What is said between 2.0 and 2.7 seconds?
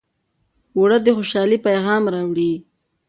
راوړي